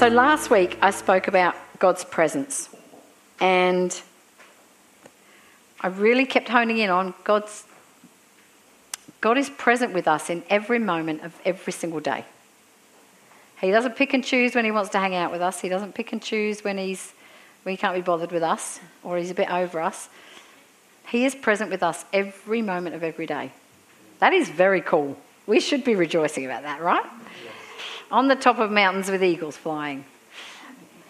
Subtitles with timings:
[0.00, 2.70] So last week I spoke about God's presence,
[3.38, 4.00] and
[5.82, 7.64] I really kept honing in on God's.
[9.20, 12.24] God is present with us in every moment of every single day.
[13.60, 15.60] He doesn't pick and choose when he wants to hang out with us.
[15.60, 17.12] He doesn't pick and choose when he's
[17.64, 20.08] when he can't be bothered with us or he's a bit over us.
[21.08, 23.52] He is present with us every moment of every day.
[24.20, 25.18] That is very cool.
[25.46, 27.04] We should be rejoicing about that, right?
[28.10, 30.04] On the top of mountains with eagles flying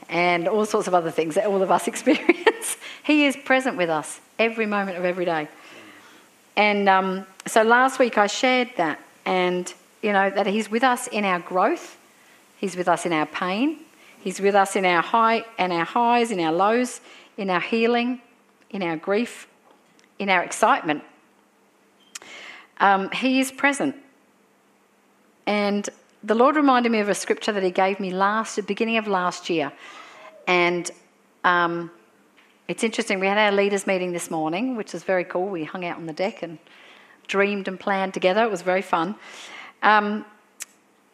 [0.09, 2.77] and all sorts of other things that all of us experience.
[3.05, 5.49] he is present with us every moment of every day.
[6.57, 11.07] And um, so last week I shared that, and you know, that He's with us
[11.07, 11.97] in our growth,
[12.59, 13.79] He's with us in our pain,
[14.21, 17.01] He's with us in our high and our highs, in our lows,
[17.37, 18.21] in our healing,
[18.71, 19.49] in our grief,
[20.19, 21.03] in our excitement.
[22.79, 23.97] Um, he is present.
[25.47, 25.89] And
[26.23, 29.07] the Lord reminded me of a scripture that He gave me last, the beginning of
[29.07, 29.73] last year.
[30.47, 30.91] And
[31.45, 31.91] um,
[32.69, 35.49] it's interesting, we had our leaders' meeting this morning, which was very cool.
[35.49, 36.59] We hung out on the deck and
[37.27, 38.45] dreamed and planned together.
[38.45, 39.15] It was very fun.
[39.83, 40.25] Um,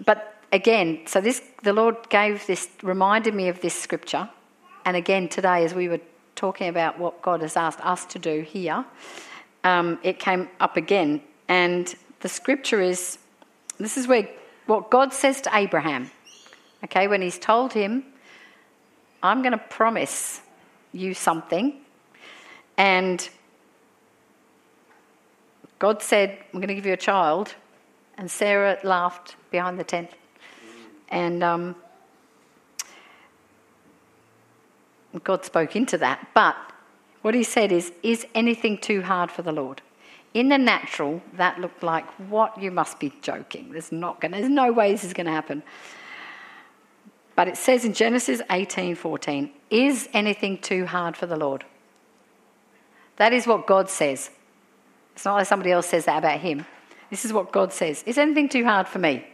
[0.05, 4.29] but again, so this the Lord gave this, reminded me of this scripture.
[4.84, 6.01] And again, today, as we were
[6.34, 8.84] talking about what God has asked us to do here,
[9.65, 11.23] um, it came up again.
[11.49, 13.19] And the scripture is
[13.79, 14.29] this is where
[14.67, 16.11] what God says to Abraham,
[16.84, 18.05] okay, when he's told him,
[19.22, 20.41] I'm going to promise
[20.92, 21.81] you something.
[22.77, 23.28] And
[25.78, 27.55] God said, I'm going to give you a child.
[28.19, 30.11] And Sarah laughed behind the tent.
[31.09, 31.77] And um,
[35.22, 36.28] God spoke into that.
[36.34, 36.56] But
[37.22, 39.83] what he said is, Is anything too hard for the Lord?
[40.37, 42.61] In the natural, that looked like, What?
[42.61, 43.73] You must be joking.
[43.73, 45.62] There's, not gonna, there's no way this is going to happen.
[47.34, 51.65] But it says in Genesis 18:14, "Is anything too hard for the Lord?"
[53.16, 54.31] That is what God says.
[55.15, 56.66] It's not like somebody else says that about him.
[57.09, 58.03] This is what God says.
[58.05, 59.25] Is anything too hard for me?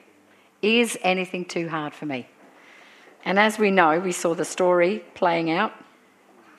[0.63, 2.29] Is anything too hard for me?
[3.25, 5.73] And as we know, we saw the story playing out.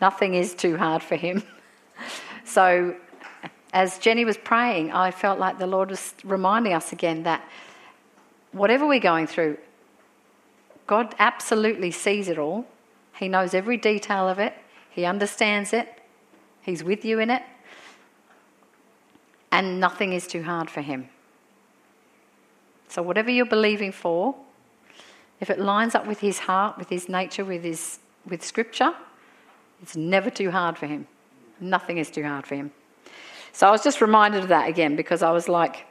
[0.01, 1.44] Nothing is too hard for him.
[2.44, 2.97] so,
[3.73, 7.44] as Jenny was praying, I felt like the Lord was reminding us again that
[8.51, 9.57] whatever we're going through,
[10.85, 12.66] God absolutely sees it all.
[13.17, 14.53] He knows every detail of it,
[14.91, 16.01] He understands it,
[16.62, 17.41] He's with you in it,
[19.51, 21.09] and nothing is too hard for Him.
[22.89, 24.35] So, whatever you're believing for,
[25.39, 27.97] if it lines up with His heart, with His nature, with, his,
[28.28, 28.94] with Scripture,
[29.81, 31.07] it's never too hard for Him.
[31.59, 32.72] Nothing is too hard for Him.
[33.53, 35.86] So, I was just reminded of that again because I was like,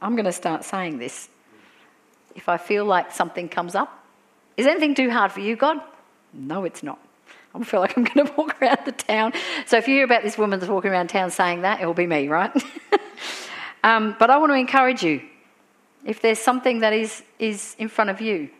[0.00, 1.28] I'm going to start saying this.
[2.34, 4.04] If I feel like something comes up,
[4.56, 5.80] is anything too hard for you, God?
[6.32, 6.98] No, it's not.
[7.54, 9.32] I feel like I'm going to walk around the town.
[9.66, 11.94] So if you hear about this woman that's walking around town saying that, it will
[11.94, 12.50] be me, right?
[13.84, 15.22] um, but I want to encourage you.
[16.04, 18.50] If there's something that is, is in front of you,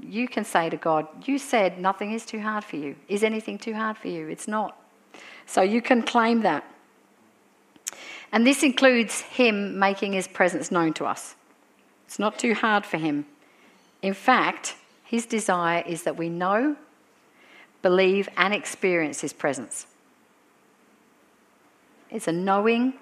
[0.00, 2.96] you can say to God, You said nothing is too hard for you.
[3.08, 4.28] Is anything too hard for you?
[4.28, 4.76] It's not.
[5.46, 6.64] So you can claim that.
[8.34, 11.34] And this includes Him making His presence known to us.
[12.04, 13.24] It's not too hard for Him.
[14.02, 14.76] In fact,
[15.14, 16.76] his desire is that we know,
[17.82, 19.86] believe, and experience his presence.
[22.10, 22.94] It's a knowing,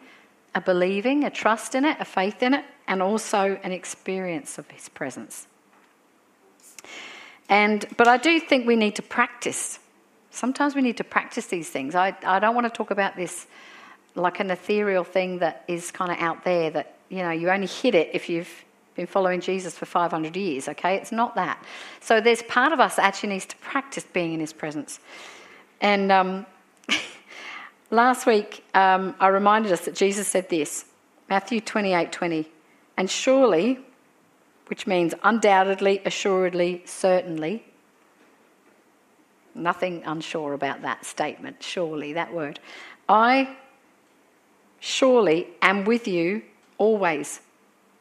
[0.55, 4.69] a believing, a trust in it, a faith in it, and also an experience of
[4.71, 5.47] his presence.
[7.49, 9.79] And, but I do think we need to practice.
[10.31, 11.95] Sometimes we need to practice these things.
[11.95, 13.47] I, I don't want to talk about this
[14.15, 17.67] like an ethereal thing that is kind of out there that, you know, you only
[17.67, 18.65] hit it if you've
[18.95, 20.97] been following Jesus for 500 years, okay?
[20.97, 21.65] It's not that.
[22.01, 25.01] So there's part of us that actually needs to practice being in his presence.
[25.81, 26.47] And um,
[27.91, 30.85] last week, um, I reminded us that Jesus said this
[31.31, 32.49] Matthew 28 20.
[32.99, 33.79] And surely,
[34.67, 37.65] which means undoubtedly, assuredly, certainly,
[39.55, 42.61] nothing unsure about that statement, surely, that word.
[43.09, 43.57] I
[44.83, 46.43] surely am with you
[46.77, 47.41] always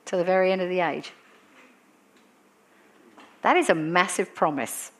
[0.05, 1.13] to the very end of the age.
[3.43, 4.91] That is a massive promise.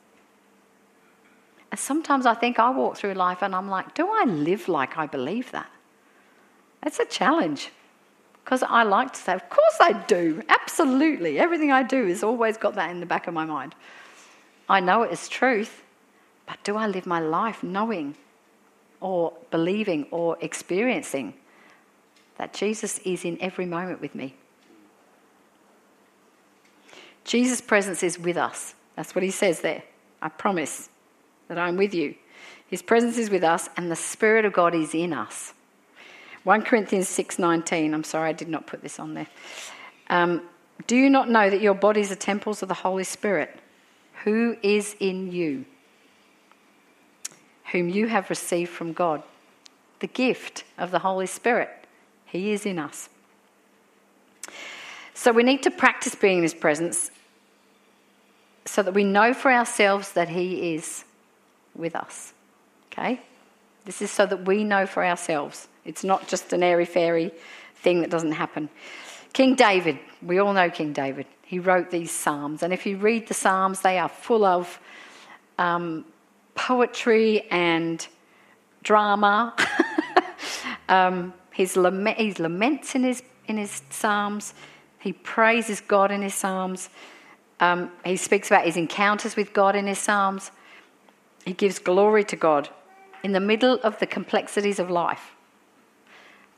[1.72, 4.96] And sometimes I think I walk through life and I'm like, do I live like
[4.96, 5.70] I believe that?
[6.86, 7.70] It's a challenge.
[8.44, 10.40] Because I like to say, of course I do.
[10.48, 11.40] Absolutely.
[11.40, 13.74] Everything I do has always got that in the back of my mind.
[14.68, 15.82] I know it is truth,
[16.46, 18.14] but do I live my life knowing
[19.00, 21.34] or believing or experiencing
[22.38, 24.34] that Jesus is in every moment with me?
[27.24, 29.82] Jesus' presence is with us That's what he says there.
[30.20, 30.90] I promise
[31.48, 32.14] that I'm with you.
[32.66, 35.54] His presence is with us, and the Spirit of God is in us.
[36.44, 37.94] 1 Corinthians 6:19.
[37.94, 39.28] I'm sorry, I did not put this on there.
[40.08, 40.42] Um,
[40.86, 43.58] do you not know that your bodies are temples of the Holy Spirit,
[44.24, 45.64] who is in you,
[47.72, 49.22] whom you have received from God?
[50.00, 51.81] The gift of the Holy Spirit.
[52.32, 53.10] He is in us.
[55.12, 57.10] So we need to practice being in His presence
[58.64, 61.04] so that we know for ourselves that He is
[61.76, 62.32] with us.
[62.90, 63.20] Okay?
[63.84, 65.68] This is so that we know for ourselves.
[65.84, 67.32] It's not just an airy fairy
[67.76, 68.70] thing that doesn't happen.
[69.34, 71.26] King David, we all know King David.
[71.42, 72.62] He wrote these Psalms.
[72.62, 74.80] And if you read the Psalms, they are full of
[75.58, 76.06] um,
[76.54, 78.06] poetry and
[78.82, 79.54] drama.
[80.88, 84.54] um, his, lament, his laments in his, in his Psalms,
[84.98, 86.88] he praises God in his Psalms.
[87.60, 90.50] Um, he speaks about his encounters with God in his Psalms.
[91.44, 92.68] He gives glory to God
[93.22, 95.32] in the middle of the complexities of life.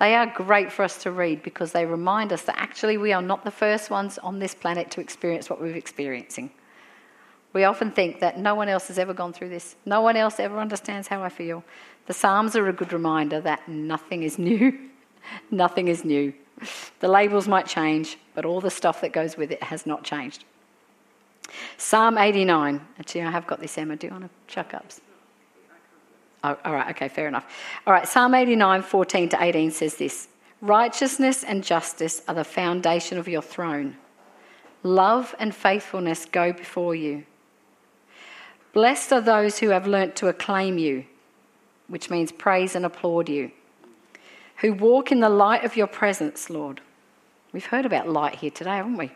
[0.00, 3.23] They are great for us to read because they remind us that actually we are
[3.23, 6.50] not the first ones on this planet to experience what we're experiencing.
[7.54, 10.38] We often think that no one else has ever gone through this, no one else
[10.38, 11.64] ever understands how I feel.
[12.06, 14.90] The Psalms are a good reminder that nothing is new.
[15.50, 16.34] nothing is new.
[17.00, 20.44] The labels might change, but all the stuff that goes with it has not changed.
[21.76, 22.80] Psalm 89.
[22.98, 23.96] Actually, I have got this, Emma.
[23.96, 25.00] Do you want to chuck ups?
[26.42, 27.46] Oh, all right, okay, fair enough.
[27.86, 30.28] All right, Psalm 89, 14 to 18 says this
[30.60, 33.96] Righteousness and justice are the foundation of your throne.
[34.82, 37.24] Love and faithfulness go before you.
[38.75, 41.05] Blessed are those who have learnt to acclaim you,
[41.87, 43.53] which means praise and applaud you,
[44.56, 46.81] who walk in the light of your presence, Lord.
[47.53, 49.12] We've heard about light here today, haven't we?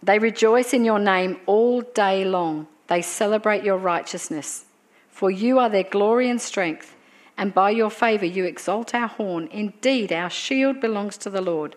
[0.00, 2.68] They rejoice in your name all day long.
[2.86, 4.64] They celebrate your righteousness.
[5.08, 6.94] For you are their glory and strength,
[7.36, 9.48] and by your favour you exalt our horn.
[9.50, 11.74] Indeed, our shield belongs to the Lord,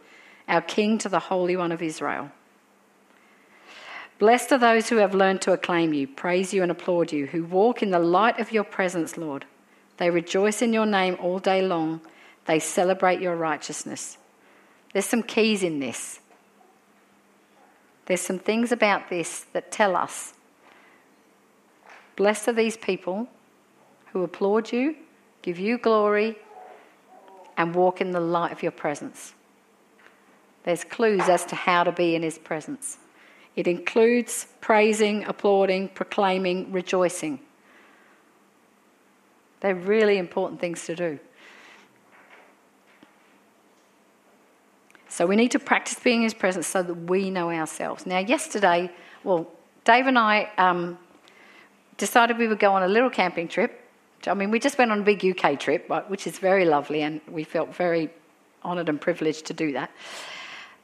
[0.48, 2.32] our King to the Holy One of Israel.
[4.20, 7.44] Blessed are those who have learned to acclaim you, praise you, and applaud you, who
[7.44, 9.46] walk in the light of your presence, Lord.
[9.98, 12.02] They rejoice in your name all day long.
[12.46, 14.18] They celebrate your righteousness.
[14.94, 16.20] There's some keys in this.
[18.08, 20.34] There's some things about this that tell us
[22.16, 23.28] Blessed are these people
[24.12, 24.96] who applaud you,
[25.44, 26.36] give you glory,
[27.56, 29.34] and walk in the light of your presence.
[30.64, 32.98] There's clues as to how to be in his presence.
[33.58, 37.40] It includes praising, applauding, proclaiming, rejoicing.
[39.62, 41.20] They're really important things to do.
[45.10, 48.06] So we need to practice being in his presence so that we know ourselves.
[48.06, 48.92] Now, yesterday,
[49.24, 49.48] well,
[49.86, 51.00] Dave and I um,
[51.98, 53.84] decided we would go on a little camping trip.
[54.28, 57.22] I mean, we just went on a big UK trip, which is very lovely, and
[57.28, 58.12] we felt very
[58.64, 59.90] honoured and privileged to do that.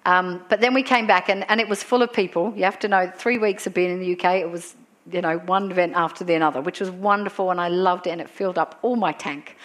[0.05, 2.53] Um, but then we came back, and, and it was full of people.
[2.55, 4.75] You have to know, three weeks of being in the UK, it was,
[5.11, 8.21] you know, one event after the another, which was wonderful, and I loved it, and
[8.21, 9.55] it filled up all my tank.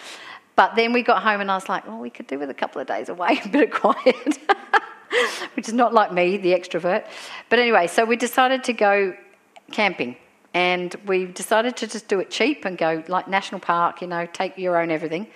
[0.55, 2.53] But then we got home, and I was like, well, we could do with a
[2.53, 4.39] couple of days away, a bit of quiet,
[5.55, 7.05] which is not like me, the extrovert.
[7.49, 9.15] But anyway, so we decided to go
[9.71, 10.15] camping
[10.53, 14.25] and we decided to just do it cheap and go like national park, you know,
[14.33, 15.27] take your own everything.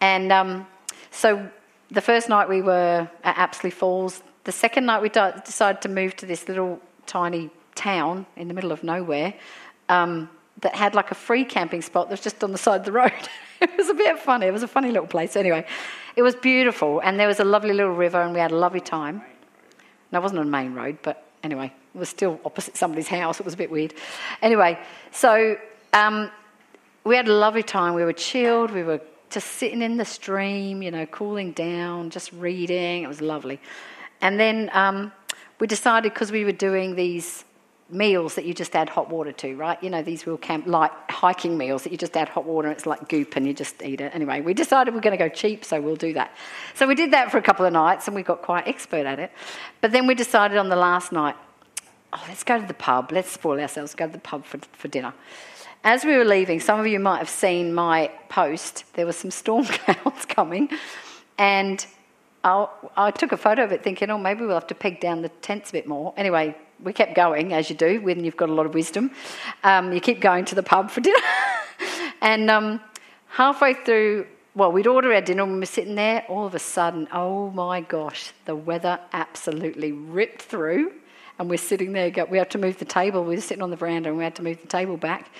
[0.00, 0.66] And um,
[1.10, 1.48] so
[1.90, 4.22] the first night we were at Apsley Falls.
[4.44, 8.72] The second night we decided to move to this little tiny town in the middle
[8.72, 9.34] of nowhere
[9.88, 10.28] um,
[10.60, 12.92] that had like a free camping spot that was just on the side of the
[12.92, 13.12] road.
[13.60, 14.46] it was a bit funny.
[14.46, 15.36] It was a funny little place.
[15.36, 15.64] Anyway,
[16.16, 18.80] it was beautiful and there was a lovely little river and we had a lovely
[18.80, 19.22] time.
[20.10, 23.38] No, it wasn't on a main road, but anyway, it was still opposite somebody's house.
[23.38, 23.94] It was a bit weird.
[24.42, 24.78] Anyway,
[25.10, 25.56] so
[25.92, 26.30] um,
[27.04, 27.94] we had a lovely time.
[27.94, 28.72] We were chilled.
[28.72, 33.04] We were just sitting in the stream, you know, cooling down, just reading.
[33.04, 33.60] It was lovely.
[34.22, 35.12] And then um,
[35.60, 37.44] we decided because we were doing these
[37.90, 39.82] meals that you just add hot water to, right?
[39.82, 42.76] You know, these real camp light hiking meals that you just add hot water and
[42.76, 44.14] it's like goop and you just eat it.
[44.14, 46.34] Anyway, we decided we're going to go cheap, so we'll do that.
[46.74, 49.18] So we did that for a couple of nights and we got quite expert at
[49.18, 49.30] it.
[49.82, 51.36] But then we decided on the last night,
[52.12, 53.12] oh, let's go to the pub.
[53.12, 55.12] Let's spoil ourselves, go to the pub for, for dinner.
[55.84, 58.84] As we were leaving, some of you might have seen my post.
[58.94, 60.70] There were some storm clouds coming,
[61.38, 61.84] and
[62.44, 65.22] I, I took a photo of it thinking, oh, maybe we'll have to peg down
[65.22, 66.12] the tents a bit more.
[66.16, 69.10] Anyway, we kept going, as you do when you've got a lot of wisdom.
[69.62, 71.18] Um, you keep going to the pub for dinner.
[72.20, 72.80] and um,
[73.28, 76.24] halfway through, well, we'd order our dinner and we were sitting there.
[76.28, 80.92] All of a sudden, oh my gosh, the weather absolutely ripped through
[81.38, 82.10] and we're sitting there.
[82.30, 83.24] We have to move the table.
[83.24, 85.30] We were sitting on the veranda, and we had to move the table back.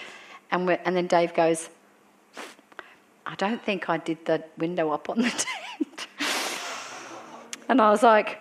[0.51, 1.69] And, and then Dave goes,
[3.25, 5.31] I don't think I did the window up on the
[5.79, 6.07] tent.
[7.73, 8.39] And I was like,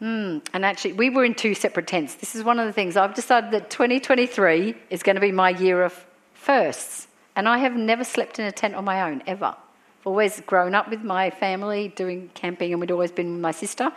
[0.00, 0.38] hmm.
[0.52, 2.16] And actually, we were in two separate tents.
[2.16, 5.50] This is one of the things I've decided that 2023 is going to be my
[5.50, 7.06] year of firsts.
[7.36, 9.54] And I have never slept in a tent on my own, ever.
[9.54, 13.52] I've always grown up with my family doing camping, and we'd always been with my
[13.52, 13.92] sister.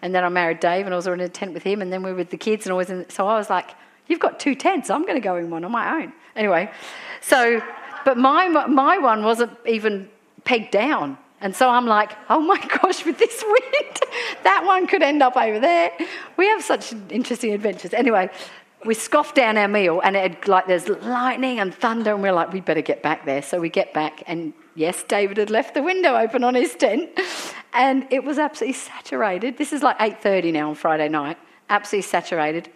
[0.00, 2.02] And then I married Dave, and I was in a tent with him, and then
[2.02, 2.88] we were with the kids, and always.
[2.88, 3.72] In, so I was like,
[4.06, 4.88] "You've got two tents.
[4.88, 6.72] I'm going to go in one on my own." Anyway,
[7.20, 7.60] so,
[8.06, 10.08] but my my one wasn't even
[10.44, 14.00] pegged down, and so I'm like, "Oh my gosh, with this wind,
[14.44, 15.90] that one could end up over there."
[16.36, 17.92] We have such interesting adventures.
[17.92, 18.30] Anyway,
[18.84, 22.52] we scoffed down our meal, and it like there's lightning and thunder, and we're like,
[22.52, 25.82] "We better get back there." So we get back, and yes, David had left the
[25.82, 27.10] window open on his tent,
[27.72, 29.58] and it was absolutely saturated.
[29.58, 31.36] This is like 8:30 now on Friday night,
[31.68, 32.70] absolutely saturated.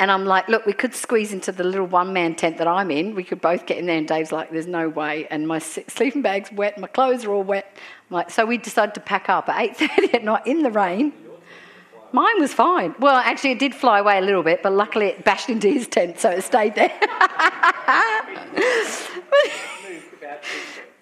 [0.00, 3.14] And I'm like, look, we could squeeze into the little one-man tent that I'm in.
[3.14, 3.98] We could both get in there.
[3.98, 5.28] And Dave's like, there's no way.
[5.30, 6.78] And my sleeping bag's wet.
[6.78, 7.76] My clothes are all wet.
[8.10, 11.12] I'm like, so we decided to pack up at 8:30 at night in the rain.
[12.12, 12.94] Mine was fine.
[12.98, 15.86] Well, actually, it did fly away a little bit, but luckily it bashed into his
[15.86, 16.88] tent, so it stayed there.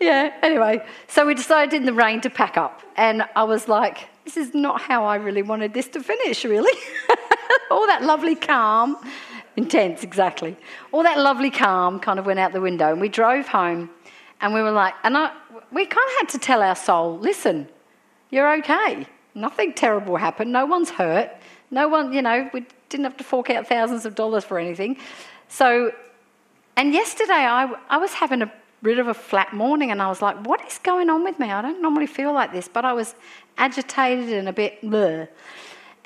[0.00, 2.82] yeah, anyway, so we decided in the rain to pack up.
[2.96, 6.78] And I was like, this is not how I really wanted this to finish, really.
[7.70, 8.96] All that lovely calm,
[9.56, 10.56] intense, exactly.
[10.92, 12.90] All that lovely calm kind of went out the window.
[12.90, 13.90] And we drove home
[14.40, 15.32] and we were like, and I,
[15.72, 17.68] we kind of had to tell our soul, listen,
[18.30, 19.06] you're okay.
[19.34, 20.52] Nothing terrible happened.
[20.52, 21.30] No one's hurt.
[21.70, 24.96] No one, you know, we didn't have to fork out thousands of dollars for anything.
[25.48, 25.92] So,
[26.76, 30.22] and yesterday I, I was having a bit of a flat morning and I was
[30.22, 31.50] like, what is going on with me?
[31.50, 33.14] I don't normally feel like this, but I was
[33.56, 35.28] agitated and a bit bleh.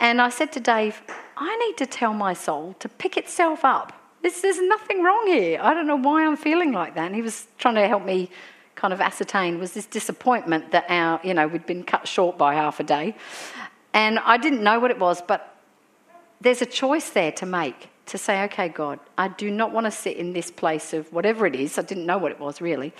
[0.02, 1.00] And I said to Dave,
[1.36, 3.92] I need to tell my soul to pick itself up.
[4.20, 5.60] This, there's nothing wrong here.
[5.62, 7.06] I don't know why I'm feeling like that.
[7.06, 8.28] And he was trying to help me
[8.74, 12.54] kind of ascertain was this disappointment that our, you know, we'd been cut short by
[12.54, 13.14] half a day.
[13.94, 15.56] And I didn't know what it was, but
[16.40, 19.92] there's a choice there to make to say, okay, God, I do not want to
[19.92, 21.78] sit in this place of whatever it is.
[21.78, 22.92] I didn't know what it was really.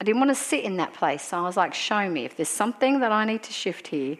[0.00, 1.22] I didn't want to sit in that place.
[1.22, 4.18] So I was like, show me if there's something that I need to shift here,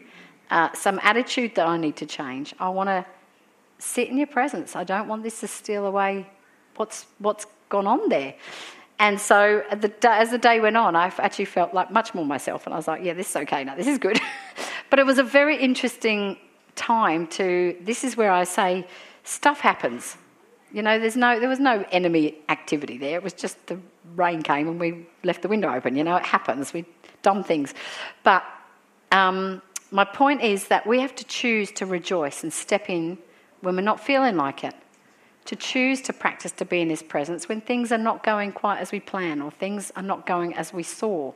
[0.51, 2.53] uh, some attitude that I need to change.
[2.59, 3.05] I want to
[3.79, 4.75] sit in your presence.
[4.75, 6.27] I don't want this to steal away
[6.75, 8.35] what's, what's gone on there.
[8.97, 12.65] And so the, as the day went on, I actually felt like much more myself.
[12.65, 13.75] And I was like, yeah, this is okay now.
[13.75, 14.19] This is good.
[14.89, 16.37] but it was a very interesting
[16.75, 18.87] time to, this is where I say,
[19.23, 20.17] stuff happens.
[20.71, 23.17] You know, there's no, there was no enemy activity there.
[23.17, 23.79] It was just the
[24.15, 25.95] rain came and we left the window open.
[25.95, 26.73] You know, it happens.
[26.73, 26.85] We
[27.21, 27.73] dumb things.
[28.23, 28.43] But
[29.11, 29.61] um,
[29.95, 33.17] my point is that we have to choose to rejoice and step in
[33.61, 34.75] when we're not feeling like it
[35.45, 38.79] to choose to practice to be in His presence when things are not going quite
[38.79, 41.31] as we plan, or things are not going as we saw,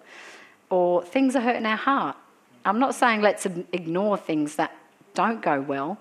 [0.70, 2.18] or things are hurting our heart.
[2.66, 4.76] I'm not saying let's ignore things that
[5.14, 5.98] don't go well,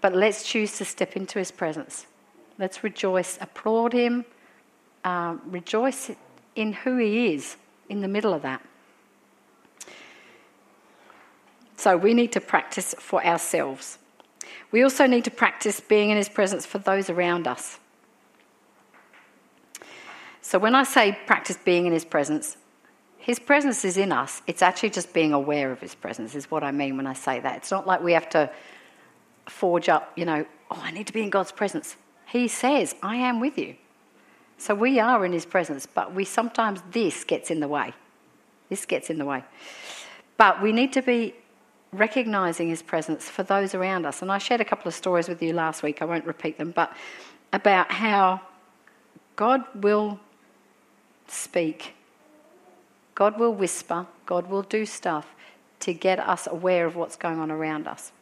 [0.00, 2.06] but let's choose to step into His presence.
[2.60, 4.24] Let's rejoice, applaud Him,
[5.02, 6.12] uh, rejoice
[6.54, 7.56] in who He is
[7.88, 8.62] in the middle of that.
[11.78, 13.98] So we need to practice for ourselves.
[14.72, 17.78] We also need to practice being in His presence for those around us.
[20.42, 22.56] So when I say practice being in His presence,
[23.16, 24.42] His presence is in us.
[24.48, 27.38] It's actually just being aware of His presence, is what I mean when I say
[27.38, 27.58] that.
[27.58, 28.50] It's not like we have to
[29.46, 31.94] forge up, you know, oh, I need to be in God's presence.
[32.26, 33.76] He says, I am with you.
[34.58, 37.94] So we are in His presence, but we sometimes, this gets in the way.
[38.68, 39.44] This gets in the way.
[40.36, 41.34] But we need to be
[41.92, 44.22] recognizing his presence for those around us.
[44.22, 46.70] And I shared a couple of stories with you last week, I won't repeat them,
[46.70, 46.92] but
[47.52, 48.40] about how
[49.36, 50.20] God will
[51.28, 51.94] speak,
[53.14, 55.34] God will whisper, God will do stuff
[55.80, 58.12] to get us aware of what's going on around us.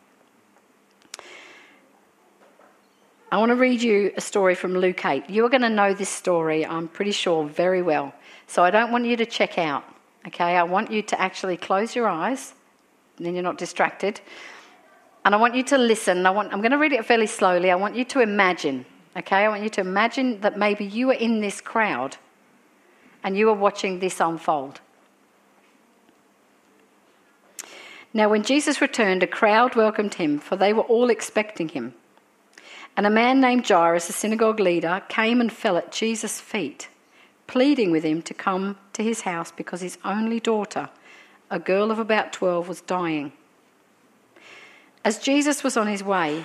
[3.33, 5.29] I want to read you a story from Luke 8.
[5.29, 8.15] You're going to know this story, I'm pretty sure, very well.
[8.47, 9.85] So I don't want you to check out,
[10.29, 10.57] okay?
[10.57, 12.55] I want you to actually close your eyes
[13.19, 14.21] then you're not distracted.
[15.25, 16.25] And I want you to listen.
[16.27, 17.71] I want, I'm going to read it fairly slowly.
[17.71, 19.45] I want you to imagine, okay?
[19.45, 22.17] I want you to imagine that maybe you are in this crowd
[23.25, 24.81] and you are watching this unfold.
[28.15, 31.93] Now, when Jesus returned, a crowd welcomed him, for they were all expecting him.
[32.97, 36.89] And a man named Jairus, a synagogue leader, came and fell at Jesus' feet,
[37.47, 40.89] pleading with him to come to his house because his only daughter
[41.51, 43.33] a girl of about 12 was dying.
[45.05, 46.45] As Jesus was on his way,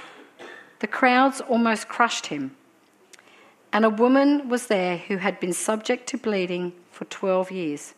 [0.82, 2.56] The crowds almost crushed him.
[3.72, 7.94] And a woman was there who had been subject to bleeding for 12 years,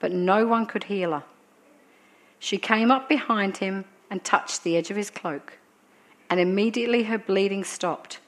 [0.00, 1.24] but no one could heal her.
[2.38, 5.58] She came up behind him and touched the edge of his cloak,
[6.30, 8.18] and immediately her bleeding stopped.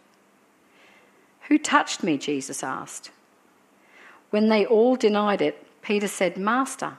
[1.48, 2.18] Who touched me?
[2.18, 3.10] Jesus asked.
[4.28, 6.98] When they all denied it, Peter said, Master,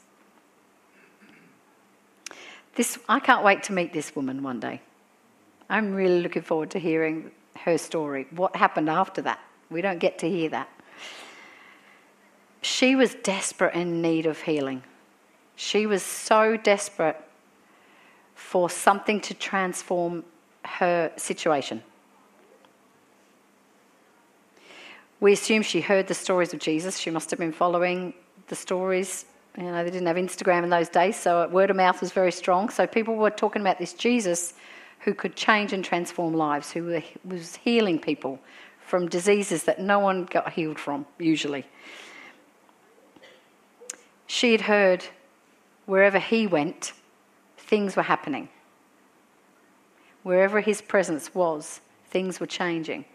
[2.75, 4.81] This, I can't wait to meet this woman one day.
[5.69, 8.27] I'm really looking forward to hearing her story.
[8.31, 9.39] What happened after that?
[9.69, 10.69] We don't get to hear that.
[12.61, 14.83] She was desperate in need of healing.
[15.55, 17.17] She was so desperate
[18.35, 20.23] for something to transform
[20.65, 21.83] her situation.
[25.19, 26.97] We assume she heard the stories of Jesus.
[26.97, 28.13] She must have been following
[28.47, 29.25] the stories.
[29.57, 32.31] You know, they didn't have Instagram in those days, so word of mouth was very
[32.31, 32.69] strong.
[32.69, 34.53] So people were talking about this Jesus
[34.99, 38.39] who could change and transform lives, who was healing people
[38.79, 41.65] from diseases that no one got healed from, usually.
[44.27, 45.05] She had heard
[45.85, 46.93] wherever he went,
[47.57, 48.47] things were happening.
[50.23, 53.05] Wherever his presence was, things were changing.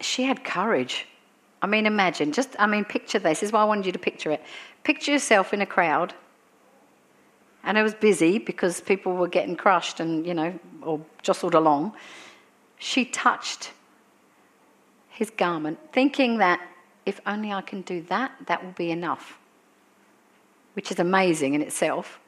[0.00, 1.06] She had courage.
[1.62, 3.40] I mean, imagine, just, I mean, picture this.
[3.40, 4.42] This is why I wanted you to picture it.
[4.84, 6.14] Picture yourself in a crowd,
[7.64, 11.94] and it was busy because people were getting crushed and, you know, or jostled along.
[12.78, 13.72] She touched
[15.08, 16.60] his garment, thinking that
[17.06, 19.38] if only I can do that, that will be enough,
[20.74, 22.20] which is amazing in itself.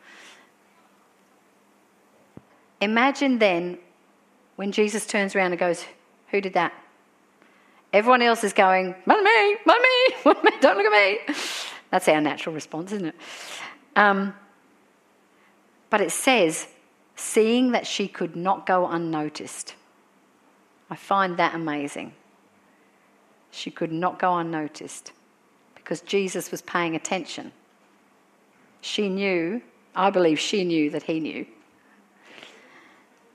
[2.81, 3.79] Imagine then
[4.57, 5.85] when Jesus turns around and goes,
[6.31, 6.73] Who did that?
[7.93, 11.35] Everyone else is going, me, not me, don't look at me.
[11.91, 13.15] That's our natural response, isn't it?
[13.97, 14.35] Um,
[15.91, 16.69] but it says,
[17.17, 19.75] seeing that she could not go unnoticed.
[20.91, 22.13] I find that amazing.
[23.51, 25.13] She could not go unnoticed
[25.75, 27.53] because Jesus was paying attention.
[28.83, 29.63] She knew,
[29.95, 31.47] I believe she knew that he knew.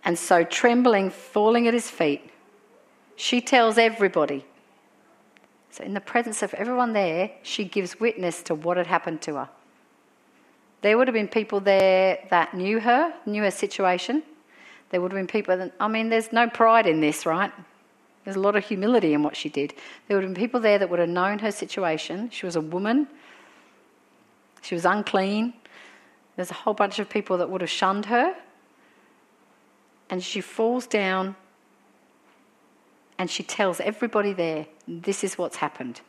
[0.05, 2.29] And so, trembling, falling at his feet,
[3.23, 4.43] she tells everybody.
[5.71, 9.36] So, in the presence of everyone there, she gives witness to what had happened to
[9.36, 9.49] her.
[10.81, 14.23] There would have been people there that knew her, knew her situation.
[14.89, 17.49] There would have been people that, I mean, there's no pride in this, right?
[18.25, 19.73] There's a lot of humility in what she did.
[20.07, 22.29] There would have been people there that would have known her situation.
[22.29, 23.07] She was a woman,
[24.62, 25.53] she was unclean.
[26.36, 28.36] There's a whole bunch of people that would have shunned her
[30.09, 31.38] and she falls down
[33.17, 36.02] and she tells everybody there, This is what's happened.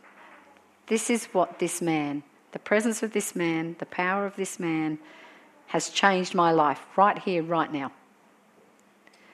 [0.87, 4.99] This is what this man, the presence of this man, the power of this man,
[5.69, 7.91] has changed my life right here, right now.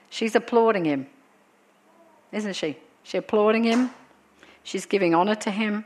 [0.09, 1.07] She's applauding him,
[2.33, 2.77] isn't she?
[3.03, 3.91] She's applauding him.
[4.63, 5.85] She's giving honour to him.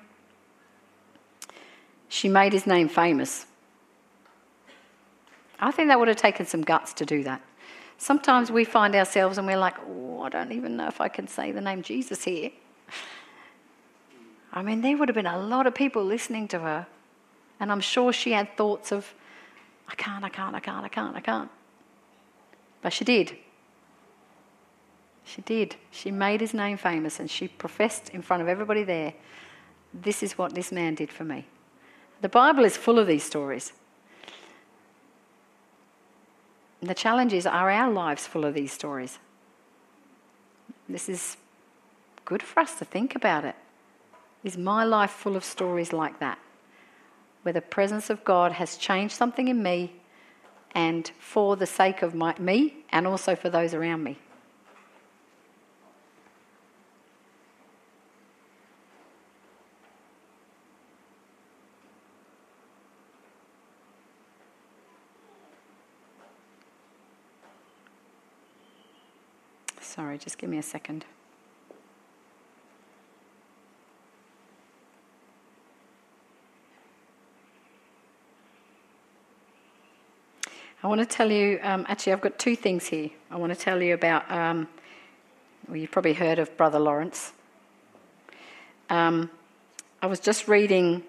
[2.09, 3.47] She made his name famous.
[5.59, 7.40] I think that would have taken some guts to do that.
[7.98, 11.28] Sometimes we find ourselves and we're like, oh, I don't even know if I can
[11.28, 12.50] say the name Jesus here.
[14.52, 16.87] I mean, there would have been a lot of people listening to her.
[17.61, 19.14] And I'm sure she had thoughts of,
[19.88, 21.50] I can't, I can't, I can't, I can't, I can't.
[22.83, 23.37] But she did.
[25.24, 25.76] She did.
[25.90, 29.14] She made his name famous and she professed in front of everybody there,
[29.92, 31.46] this is what this man did for me.
[32.20, 33.72] The Bible is full of these stories.
[36.85, 39.18] And the challenge is are our lives full of these stories?
[40.87, 41.38] This is
[42.27, 43.57] good for us to think about it.
[44.42, 46.38] Is my life full of stories like that?
[47.40, 49.94] Where the presence of God has changed something in me
[50.75, 54.18] and for the sake of my, me and also for those around me.
[70.14, 71.05] Sorry, just give me a second.
[80.85, 83.11] I want to tell you, um, actually, I've got two things here.
[83.29, 84.68] I want to tell you about, um,
[85.66, 87.33] well, you've probably heard of Brother Lawrence.
[88.90, 89.31] Um,
[90.00, 91.03] I was just reading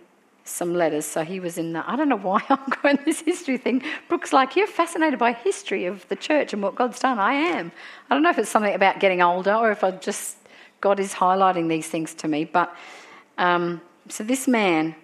[0.45, 1.89] some letters, so he was in the.
[1.89, 3.81] I don't know why I'm going this history thing.
[4.07, 7.19] Brooke's like, You're fascinated by history of the church and what God's done.
[7.19, 7.71] I am.
[8.09, 10.37] I don't know if it's something about getting older or if I just.
[10.81, 12.45] God is highlighting these things to me.
[12.45, 12.75] But
[13.39, 14.95] um, so this man,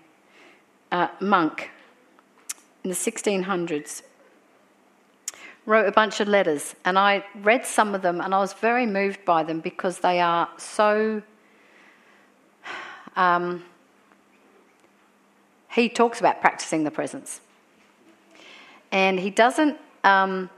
[0.91, 1.71] uh, monk,
[2.83, 4.03] in the 1600s,
[5.65, 8.85] wrote a bunch of letters, and I read some of them, and I was very
[8.85, 11.23] moved by them because they are so.
[13.17, 13.65] Um,
[15.73, 17.41] he talks about practicing the presence,
[18.91, 19.77] and he doesn't.
[20.03, 20.49] Um,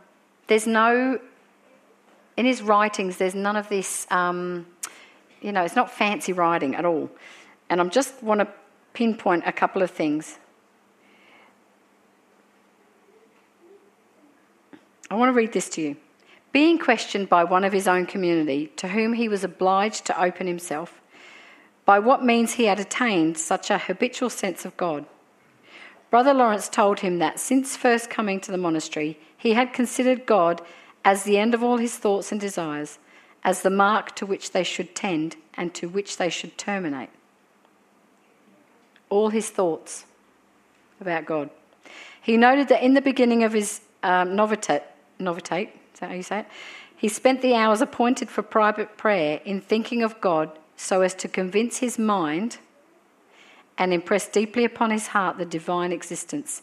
[0.47, 1.19] there's no
[2.38, 3.17] in his writings.
[3.17, 4.08] There's none of this.
[4.10, 4.65] Um,
[5.41, 7.12] you know, it's not fancy writing at all.
[7.69, 8.47] And I just want to
[8.93, 10.39] pinpoint a couple of things.
[15.12, 15.97] I want to read this to you.
[16.54, 20.47] Being questioned by one of his own community, to whom he was obliged to open
[20.47, 21.02] himself,
[21.85, 25.05] by what means he had attained such a habitual sense of God.
[26.09, 30.61] Brother Lawrence told him that since first coming to the monastery, he had considered God
[31.03, 32.99] as the end of all his thoughts and desires,
[33.43, 37.09] as the mark to which they should tend and to which they should terminate.
[39.09, 40.05] All his thoughts
[41.01, 41.49] about God.
[42.21, 44.83] He noted that in the beginning of his um, novitate,
[45.19, 46.45] novitate, is that how you say it?
[46.95, 51.29] He spent the hours appointed for private prayer in thinking of God so as to
[51.29, 52.57] convince his mind
[53.77, 56.61] and impress deeply upon his heart the divine existence.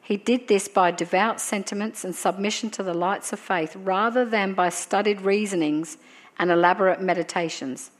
[0.00, 4.54] He did this by devout sentiments and submission to the lights of faith rather than
[4.54, 5.98] by studied reasonings
[6.38, 7.90] and elaborate meditations.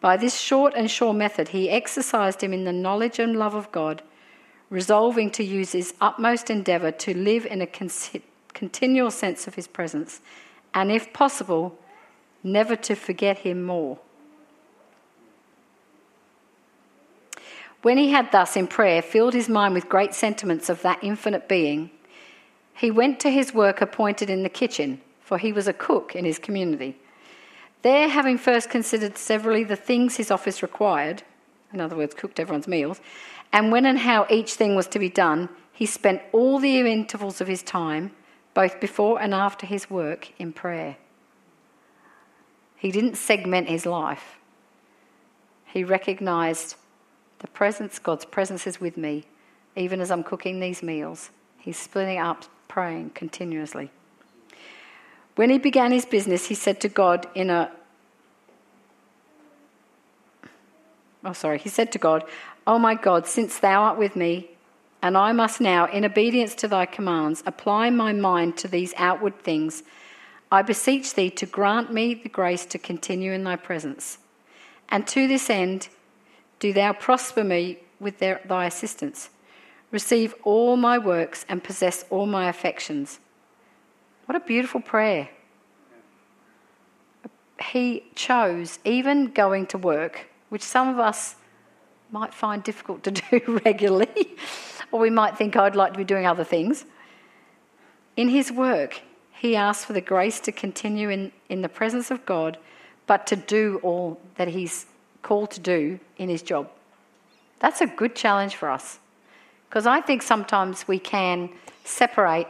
[0.00, 3.70] By this short and sure method, he exercised him in the knowledge and love of
[3.70, 4.02] God,
[4.68, 7.68] resolving to use his utmost endeavour to live in a
[8.52, 10.20] continual sense of his presence,
[10.74, 11.78] and if possible,
[12.42, 13.98] never to forget him more.
[17.82, 21.48] When he had thus in prayer filled his mind with great sentiments of that infinite
[21.48, 21.90] being,
[22.74, 26.24] he went to his work appointed in the kitchen, for he was a cook in
[26.24, 26.96] his community.
[27.82, 31.24] There, having first considered severally the things his office required,
[31.72, 33.00] in other words, cooked everyone's meals,
[33.52, 37.40] and when and how each thing was to be done, he spent all the intervals
[37.40, 38.12] of his time
[38.54, 40.96] both before and after his work in prayer.
[42.76, 44.38] He didn't segment his life.
[45.64, 46.76] He recognized
[47.42, 49.24] the presence, God's presence is with me,
[49.76, 51.30] even as I'm cooking these meals.
[51.58, 53.90] He's splitting up, praying continuously.
[55.34, 57.70] When he began his business, he said to God in a
[61.24, 61.58] Oh, sorry.
[61.58, 62.24] He said to God,
[62.66, 64.50] Oh my God, since thou art with me,
[65.02, 69.38] and I must now, in obedience to thy commands, apply my mind to these outward
[69.40, 69.82] things.
[70.50, 74.18] I beseech thee to grant me the grace to continue in thy presence.
[74.88, 75.88] And to this end,
[76.62, 79.30] do thou prosper me with their, thy assistance.
[79.90, 83.18] Receive all my works and possess all my affections.
[84.26, 85.28] What a beautiful prayer.
[87.60, 91.34] He chose, even going to work, which some of us
[92.12, 94.36] might find difficult to do regularly
[94.92, 96.84] or we might think I'd like to be doing other things.
[98.16, 99.00] In his work,
[99.32, 102.56] he asks for the grace to continue in, in the presence of God,
[103.08, 104.86] but to do all that he's
[105.22, 106.68] called to do in his job.
[107.60, 108.98] That's a good challenge for us.
[109.68, 111.48] Because I think sometimes we can
[111.84, 112.46] separate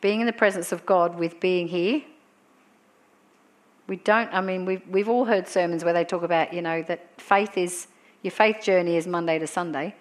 [0.00, 2.02] being in the presence of God with being here.
[3.86, 6.82] We don't, I mean, we've, we've all heard sermons where they talk about, you know,
[6.82, 7.88] that faith is,
[8.22, 9.94] your faith journey is Monday to Sunday.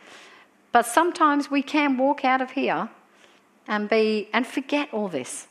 [0.71, 2.89] But sometimes we can walk out of here
[3.67, 5.47] and be and forget all this.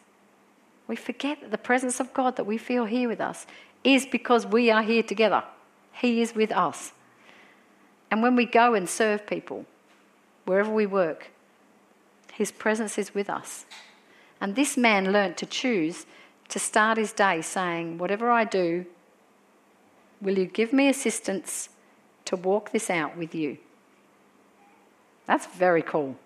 [0.89, 3.47] We forget that the presence of God that we feel here with us
[3.85, 5.45] is because we are here together.
[5.93, 6.93] He is with us.
[8.11, 9.67] And when we go and serve people,
[10.45, 11.31] wherever we work,
[12.33, 13.67] His presence is with us.
[14.41, 16.07] And this man learnt to choose
[16.51, 18.85] to start his day saying, Whatever I do,
[20.21, 21.71] will you give me assistance
[22.27, 23.59] to walk this out with you?
[25.27, 26.17] That's very cool.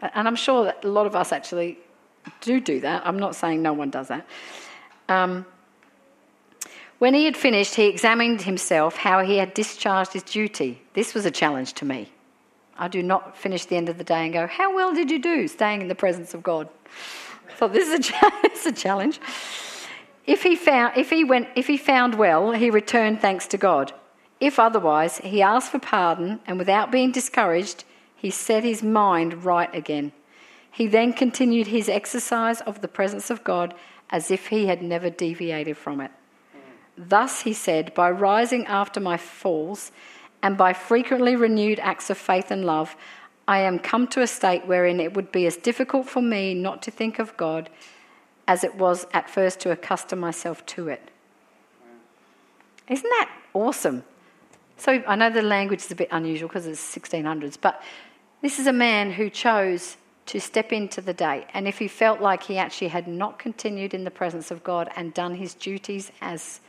[0.00, 1.78] And I'm sure that a lot of us actually
[2.40, 3.06] do do that.
[3.06, 4.26] I'm not saying no one does that.
[5.08, 5.46] Um,
[7.00, 10.82] when he had finished, he examined himself how he had discharged his duty.
[10.92, 12.12] This was a challenge to me.
[12.78, 15.18] I do not finish the end of the day and go, How well did you
[15.18, 16.68] do staying in the presence of God?
[17.58, 18.12] So this is a,
[18.44, 19.18] it's a challenge.
[20.26, 23.94] If he, found, if, he went, if he found well, he returned thanks to God.
[24.38, 27.84] If otherwise, he asked for pardon, and without being discouraged,
[28.14, 30.12] he set his mind right again.
[30.70, 33.72] He then continued his exercise of the presence of God
[34.10, 36.10] as if he had never deviated from it.
[37.08, 39.90] Thus, he said, by rising after my falls
[40.42, 42.94] and by frequently renewed acts of faith and love,
[43.48, 46.82] I am come to a state wherein it would be as difficult for me not
[46.82, 47.70] to think of God
[48.46, 51.10] as it was at first to accustom myself to it.
[52.86, 54.04] Isn't that awesome?
[54.76, 57.82] So I know the language is a bit unusual because it's 1600s, but
[58.42, 61.46] this is a man who chose to step into the day.
[61.54, 64.90] And if he felt like he actually had not continued in the presence of God
[64.96, 66.60] and done his duties as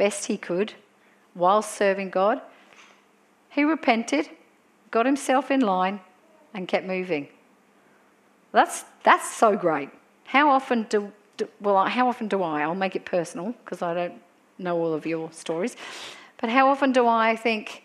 [0.00, 0.72] best he could
[1.34, 2.40] while serving God,
[3.50, 4.30] he repented,
[4.90, 6.00] got himself in line,
[6.54, 7.28] and kept moving.
[8.52, 9.90] That's, that's so great.
[10.24, 12.62] How often do, do well, how often do I?
[12.62, 14.14] I'll make it personal because I don't
[14.58, 15.76] know all of your stories.
[16.40, 17.84] But how often do I think,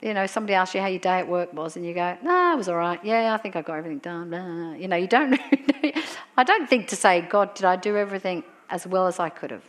[0.00, 2.52] you know, somebody asks you how your day at work was, and you go, "No,
[2.54, 3.00] it was all right.
[3.04, 4.72] Yeah, I think I got everything done." Blah.
[4.82, 5.38] You know, you don't.
[6.40, 9.50] I don't think to say, "God, did I do everything as well as I could
[9.50, 9.64] have?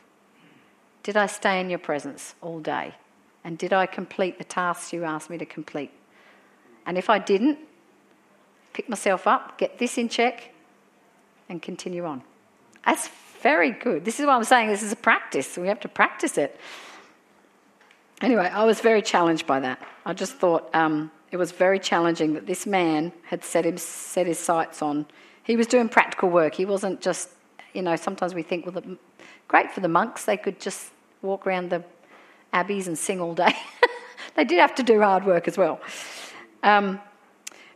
[1.10, 2.94] Did I stay in your presence all day,
[3.44, 5.90] and did I complete the tasks you asked me to complete?"
[6.86, 7.58] And if I didn't,
[8.74, 10.54] pick myself up, get this in check,
[11.50, 12.22] and continue on.
[12.86, 13.10] That's
[13.42, 14.06] very good.
[14.06, 14.70] This is what I'm saying.
[14.70, 15.58] This is a practice.
[15.58, 16.60] We have to practice it.
[18.22, 19.82] Anyway, I was very challenged by that.
[20.06, 24.28] I just thought um, it was very challenging that this man had set, him, set
[24.28, 25.08] his sights on.
[25.42, 26.54] He was doing practical work.
[26.54, 27.30] He wasn't just,
[27.74, 28.96] you know, sometimes we think, well, the,
[29.48, 30.26] great for the monks.
[30.26, 30.92] They could just
[31.22, 31.84] walk around the
[32.54, 33.54] abbeys and sing all day.
[34.36, 35.80] they did have to do hard work as well.
[36.64, 37.00] Um,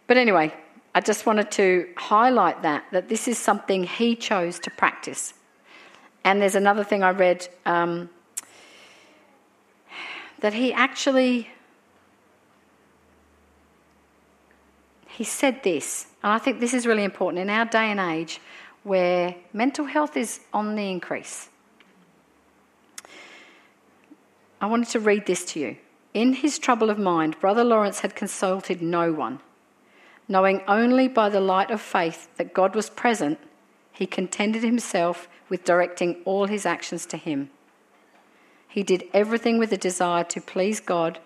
[0.08, 0.54] but anyway,
[0.96, 5.34] I just wanted to highlight that, that this is something he chose to practice.
[6.24, 8.10] And there's another thing I read um,
[10.40, 11.50] that he actually
[15.14, 18.42] he said this, and I think this is really important in our day and age
[18.82, 21.50] where mental health is on the increase.
[24.64, 25.76] I wanted to read this to you.
[26.14, 29.42] In his trouble of mind, Brother Lawrence had consulted no one.
[30.30, 33.40] Knowing only by the light of faith that God was present,
[33.92, 37.50] he contented himself with directing all his actions to him.
[38.70, 41.20] He did everything with a desire to please God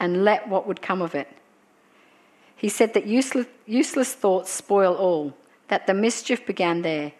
[0.00, 1.28] and let what would come of it.
[2.56, 5.36] He said that useless, useless thoughts spoil all,
[5.68, 7.12] that the mischief began there.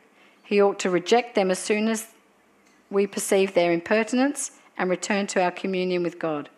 [0.43, 2.09] He ought to reject them as soon as
[2.91, 6.49] we perceive their impertinence and return to our communion with God.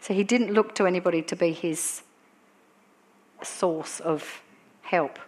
[0.00, 2.02] So he didn't look to anybody to be his
[3.42, 4.42] source of
[4.82, 5.18] help.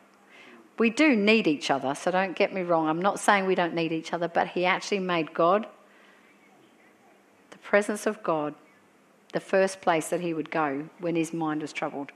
[0.79, 2.89] We do need each other, so don't get me wrong.
[2.89, 5.67] I'm not saying we don't need each other, but he actually made God
[7.51, 8.55] the presence of God
[9.33, 12.13] the first place that he would go when his mind was troubled.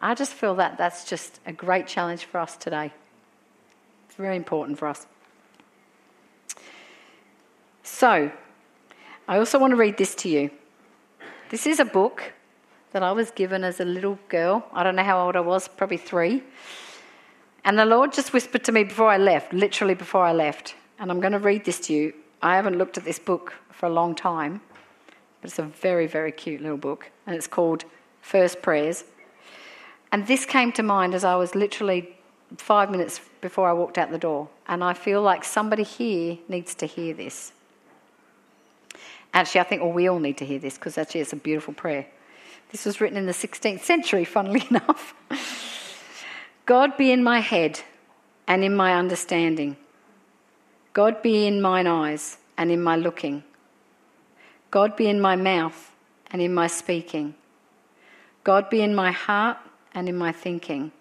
[0.00, 2.94] I just feel that that's just a great challenge for us today.
[4.06, 5.06] It's very important for us.
[7.86, 8.32] So,
[9.28, 10.50] I also want to read this to you.
[11.50, 12.32] This is a book
[12.90, 14.66] that I was given as a little girl.
[14.72, 16.42] I don't know how old I was, probably three.
[17.64, 20.74] And the Lord just whispered to me before I left, literally before I left.
[20.98, 22.12] And I'm going to read this to you.
[22.42, 24.60] I haven't looked at this book for a long time,
[25.40, 27.84] but it's a very, very cute little book, and it's called
[28.20, 29.04] First Prayers.
[30.10, 32.16] And this came to mind as I was literally
[32.58, 36.74] five minutes before I walked out the door, and I feel like somebody here needs
[36.74, 37.52] to hear this.
[39.34, 41.74] Actually, I think well, we all need to hear this because actually it's a beautiful
[41.74, 42.06] prayer.
[42.72, 45.14] This was written in the 16th century, funnily enough.
[46.64, 47.80] God be in my head
[48.48, 49.76] and in my understanding
[50.96, 53.44] God be in mine eyes and in my looking.
[54.70, 55.92] God be in my mouth
[56.30, 57.34] and in my speaking.
[58.42, 59.58] God be in my heart
[59.92, 60.92] and in my thinking.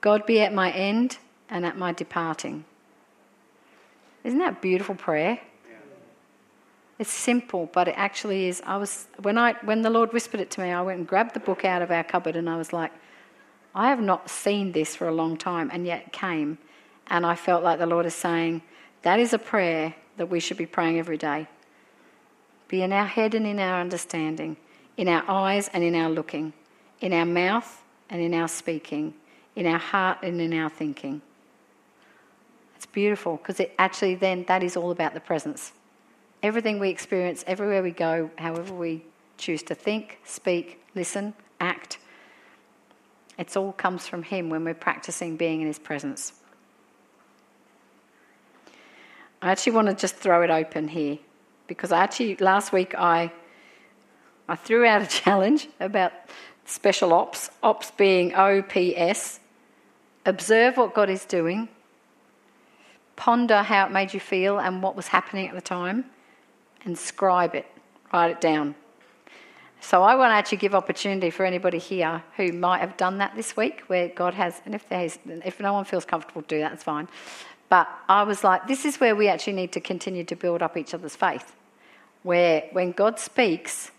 [0.00, 2.64] God be at my end and at my departing.
[4.24, 5.38] Isn't that beautiful prayer?
[7.00, 8.60] It's simple, but it actually is.
[8.66, 11.32] I was when I when the Lord whispered it to me, I went and grabbed
[11.32, 12.92] the book out of our cupboard and I was like,
[13.74, 16.58] I have not seen this for a long time, and yet it came,
[17.06, 18.60] and I felt like the Lord is saying,
[19.00, 21.48] that is a prayer that we should be praying every day.
[22.68, 24.58] Be in our head and in our understanding,
[24.98, 26.52] in our eyes and in our looking,
[27.00, 29.14] in our mouth and in our speaking,
[29.56, 31.22] in our heart and in our thinking.
[32.76, 35.72] It's beautiful because it actually then that is all about the presence.
[36.42, 39.04] Everything we experience, everywhere we go, however we
[39.36, 41.98] choose to think, speak, listen, act,
[43.38, 46.34] it all comes from Him when we're practicing being in His presence.
[49.42, 51.18] I actually want to just throw it open here
[51.66, 53.32] because I actually last week I
[54.48, 56.12] I threw out a challenge about
[56.64, 59.40] special ops, ops being OPS.
[60.26, 61.68] Observe what God is doing.
[63.16, 66.04] Ponder how it made you feel and what was happening at the time.
[66.84, 67.66] And scribe it,
[68.12, 68.74] write it down.
[69.80, 73.34] So I want to actually give opportunity for anybody here who might have done that
[73.34, 76.58] this week, where God has, and if there's, if no one feels comfortable to do
[76.60, 77.08] that, that's fine.
[77.70, 80.76] But I was like, this is where we actually need to continue to build up
[80.76, 81.54] each other's faith.
[82.22, 83.90] Where when God speaks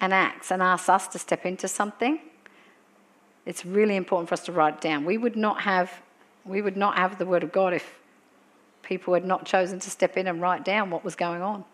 [0.00, 2.18] and acts and asks us to step into something,
[3.46, 5.04] it's really important for us to write it down.
[5.04, 5.92] We would not have,
[6.44, 7.98] we would not have the Word of God if
[8.82, 11.64] people had not chosen to step in and write down what was going on.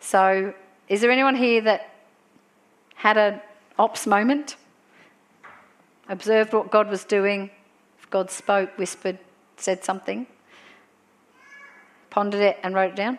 [0.00, 0.54] So,
[0.88, 1.90] is there anyone here that
[2.94, 3.40] had an
[3.78, 4.56] ops moment?
[6.08, 7.50] Observed what God was doing?
[7.98, 9.18] If God spoke, whispered,
[9.56, 10.26] said something?
[12.10, 13.18] Pondered it and wrote it down?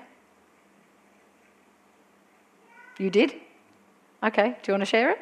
[2.98, 3.34] You did?
[4.24, 5.20] Okay, do you want to share it?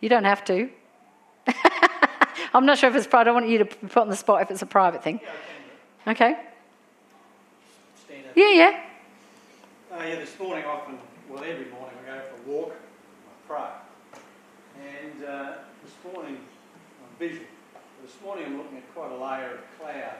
[0.00, 0.70] You don't have to.
[2.54, 3.22] I'm not sure if it's private.
[3.22, 5.20] I don't want you to put on the spot if it's a private thing.
[6.06, 6.36] Okay?
[8.34, 8.80] Yeah, yeah.
[9.92, 10.96] Uh, yeah, this morning often,
[11.28, 14.20] well, every morning I go for a walk, I pray.
[14.86, 17.44] And uh, this morning, I'm visual.
[18.00, 20.14] This morning I'm looking at quite a layer of cloud.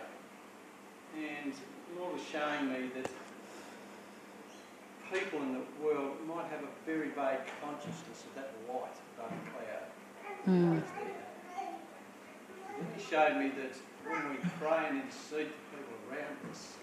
[1.17, 3.13] And the Lord was showing me that
[5.15, 9.51] people in the world might have a very vague consciousness of that light above the
[9.53, 9.87] cloud.
[10.49, 10.83] Mm.
[12.97, 13.77] He showed me that
[14.11, 16.75] when we pray and intercede for people around us,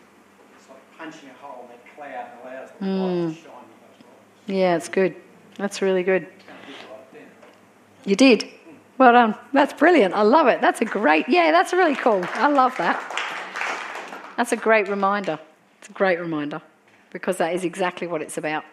[0.69, 3.35] like punching a hole in that cloud and allows the light Mm.
[3.35, 4.55] to shine in those.
[4.57, 5.15] Yeah, it's good.
[5.57, 6.23] That's really good.
[6.23, 8.09] It's going to visualise it then.
[8.09, 8.47] You did.
[8.97, 9.35] Well done.
[9.53, 10.13] That's brilliant.
[10.13, 10.61] I love it.
[10.61, 12.23] That's a great, yeah, that's really cool.
[12.33, 12.97] I love that.
[14.37, 15.39] That's a great reminder.
[15.79, 16.61] It's a great reminder
[17.11, 18.63] because that is exactly what it's about.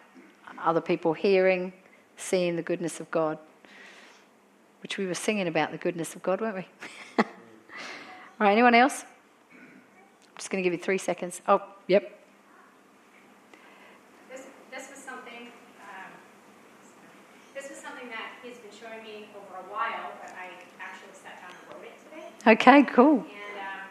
[0.63, 1.73] Other people hearing,
[2.17, 3.37] seeing the goodness of God,
[4.81, 6.67] which we were singing about the goodness of God, weren't we?
[7.19, 7.25] All
[8.39, 9.05] right, anyone else?
[10.35, 11.39] I'm just going to give you three seconds.
[11.47, 12.11] Oh, yep.
[14.29, 15.47] This, this was something,
[15.79, 16.11] um,
[17.55, 20.51] this was something that he's been showing me over a while, but I
[20.83, 22.27] actually sat down and wrote it today.
[22.51, 23.23] Okay, cool.
[23.23, 23.87] And um,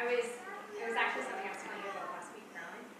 [0.00, 2.48] I was, it was actually something I was telling you about last week.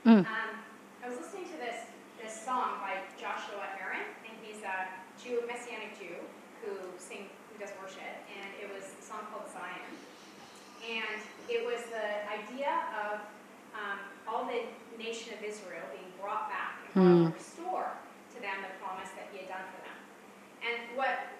[0.04, 0.28] Mm.
[0.28, 0.52] Um,
[1.00, 1.88] I was listening to this,
[2.20, 6.20] this song by Joshua Aaron, and he's a Jew, Messianic Jew
[6.60, 9.88] who sing, who does worship, and it was a song called Zion.
[10.84, 11.18] And
[11.48, 13.18] it was the idea of
[13.74, 14.62] um, all the
[14.98, 17.04] nation of Israel being brought back and Hmm.
[17.04, 17.88] God will restore
[18.34, 19.98] to them the promise that He had done for them.
[20.64, 21.30] And what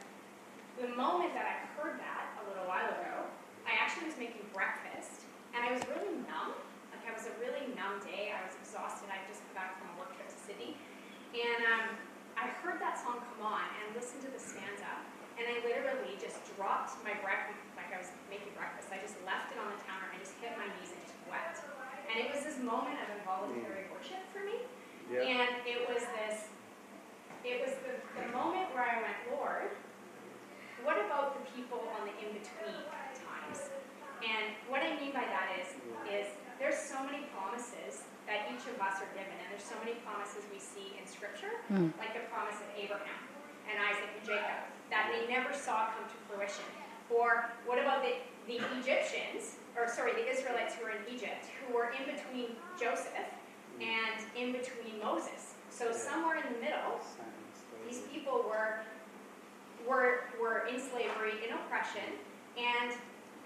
[0.81, 3.27] the moment that I heard that a little while ago,
[3.65, 5.25] I actually was making breakfast,
[5.57, 6.55] and I was really numb.
[6.93, 8.31] Like I was a really numb day.
[8.31, 9.09] I was exhausted.
[9.11, 10.77] I just come back from a work trip to Sydney,
[11.35, 11.87] and um,
[12.39, 14.93] I heard that song come on and listened to the stanza,
[15.41, 17.59] and I literally just dropped my breakfast.
[17.75, 20.55] Like I was making breakfast, I just left it on the counter and just hit
[20.55, 21.66] my knees and just wept.
[22.17, 24.65] And it was this moment of involuntary worship for me.
[25.13, 26.49] And it was this,
[27.45, 29.77] it was the, the moment where I went, Lord,
[30.81, 32.89] what about the people on the in-between
[33.21, 33.69] times?
[34.25, 35.77] And what I mean by that is,
[36.09, 36.25] is
[36.57, 40.41] there's so many promises that each of us are given, and there's so many promises
[40.49, 41.93] we see in Scripture, Mm.
[42.01, 43.23] like the promise of Abraham
[43.69, 46.65] and Isaac and Jacob, that they never saw come to fruition.
[47.15, 48.15] Or what about the,
[48.47, 53.13] the Egyptians, or sorry, the Israelites who were in Egypt, who were in between Joseph
[53.81, 55.55] and in between Moses.
[55.71, 57.01] So somewhere in the middle,
[57.89, 58.81] these people were
[59.87, 62.17] were were in slavery, in oppression,
[62.59, 62.93] and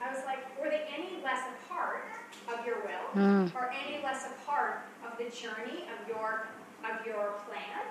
[0.01, 2.05] I was like, were they any less a part
[2.49, 3.55] of your will, Mm.
[3.55, 6.47] or any less a part of the journey of your
[6.85, 7.85] of your plan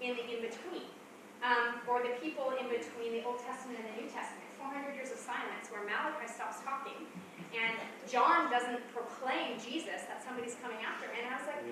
[0.00, 0.88] in the in between?
[1.44, 5.10] Um, or the people in between the Old Testament and the New Testament, 400 years
[5.10, 7.10] of silence where Malachi stops talking
[7.50, 7.74] and
[8.06, 11.10] John doesn't proclaim Jesus that somebody's coming after.
[11.10, 11.62] And I was like,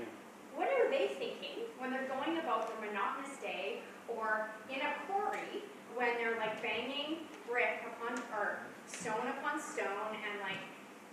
[0.59, 3.81] what are they thinking when they're going about their monotonous day
[4.11, 5.63] or in a quarry
[5.95, 8.61] when they're like banging brick upon or
[8.91, 10.61] stone upon stone and like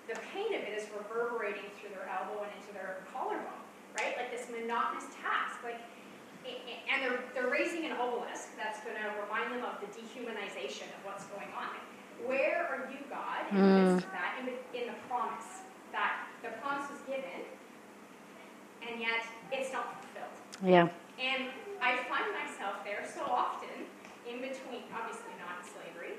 [0.10, 3.62] the pain of it is reverberating through their elbow and into their collarbone,
[3.96, 4.18] right?
[4.18, 5.80] Like this monotonous task, like.
[6.88, 11.00] And they're, they're raising an obelisk that's going to remind them of the dehumanization of
[11.04, 11.76] what's going on.
[12.26, 13.94] Where are you, God, in the mm.
[13.94, 17.46] midst of that, in the, in the promise that the promise was given,
[18.82, 19.22] and yet
[19.52, 20.38] it's not fulfilled?
[20.64, 20.90] Yeah.
[21.22, 23.86] And I find myself there so often,
[24.26, 26.18] in between, obviously not in slavery,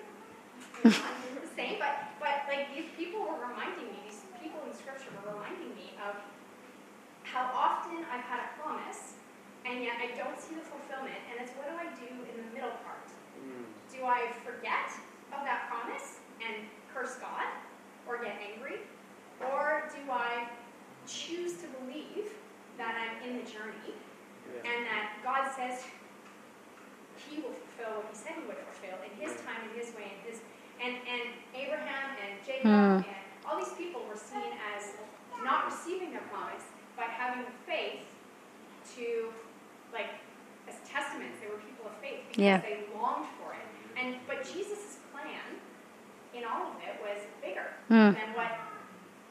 [0.84, 5.10] not the same, but, but like these people were reminding me, these people in scripture
[5.18, 6.14] were reminding me of
[7.26, 9.17] how often I've had a promise,
[9.68, 12.48] and yet I don't see the fulfillment, and it's what do I do in the
[12.54, 13.04] middle part?
[13.92, 14.90] Do I forget
[15.32, 17.44] of that promise and curse God
[18.08, 18.80] or get angry?
[19.40, 20.48] Or do I
[21.06, 22.32] choose to believe
[22.76, 23.94] that I'm in the journey
[24.64, 25.84] and that God says
[27.28, 30.08] he will fulfill what he said he would fulfill in his time, in his way,
[30.16, 30.40] in his
[30.80, 33.02] and and Abraham and Jacob Hmm.
[33.02, 34.94] and all these people were seen as
[35.44, 36.62] not receiving their promise,
[36.96, 38.06] but having faith
[38.96, 39.32] to
[39.92, 40.10] like
[40.68, 41.40] as testaments.
[41.40, 42.60] They were people of faith because Yeah.
[42.60, 43.64] they longed for it.
[43.96, 45.60] And but Jesus' plan
[46.32, 48.12] in all of it was bigger Hmm.
[48.12, 48.52] than what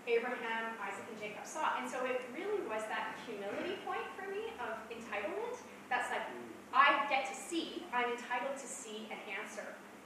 [0.08, 1.78] Abraham, Isaac, and Jacob saw.
[1.78, 5.56] And so it really was that humility point for me of entitlement.
[5.90, 6.24] That's like
[6.74, 9.64] I get to see, I'm entitled to see an answer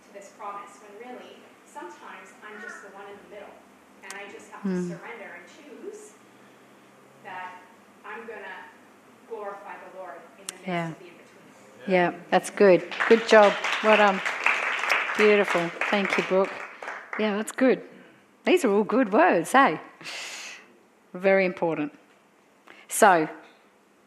[0.07, 3.55] to this promise when really sometimes I'm just the one in the middle.
[4.03, 4.89] And I just have to Hmm.
[4.89, 6.13] surrender and choose
[7.23, 7.61] that
[8.03, 8.57] I'm going to
[9.31, 10.89] glorify the Lord in the midst Yeah.
[10.89, 11.93] of the in between.
[11.93, 12.93] Yeah, that's good.
[13.07, 13.53] Good job.
[13.83, 14.21] Well done.
[15.17, 15.69] Beautiful.
[15.89, 16.51] Thank you, Brooke.
[17.17, 17.81] Yeah, that's good.
[18.45, 19.79] These are all good words, hey?
[21.13, 21.93] Very important.
[22.87, 23.29] So,